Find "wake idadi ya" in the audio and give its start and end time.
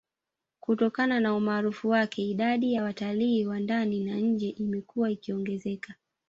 1.89-2.83